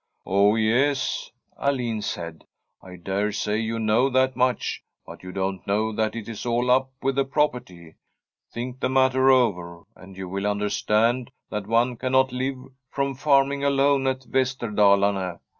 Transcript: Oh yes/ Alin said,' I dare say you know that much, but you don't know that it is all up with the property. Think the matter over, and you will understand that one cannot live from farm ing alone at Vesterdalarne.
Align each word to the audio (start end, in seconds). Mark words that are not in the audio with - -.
Oh 0.25 0.55
yes/ 0.55 1.29
Alin 1.61 2.01
said,' 2.01 2.43
I 2.81 2.95
dare 2.95 3.31
say 3.31 3.59
you 3.59 3.77
know 3.77 4.09
that 4.09 4.35
much, 4.35 4.81
but 5.05 5.21
you 5.21 5.31
don't 5.31 5.67
know 5.67 5.91
that 5.93 6.15
it 6.15 6.27
is 6.27 6.43
all 6.43 6.71
up 6.71 6.89
with 7.03 7.17
the 7.17 7.23
property. 7.23 7.93
Think 8.51 8.79
the 8.79 8.89
matter 8.89 9.29
over, 9.29 9.83
and 9.95 10.17
you 10.17 10.27
will 10.27 10.47
understand 10.47 11.29
that 11.51 11.67
one 11.67 11.97
cannot 11.97 12.31
live 12.31 12.57
from 12.89 13.13
farm 13.13 13.51
ing 13.51 13.63
alone 13.63 14.07
at 14.07 14.21
Vesterdalarne. 14.21 15.39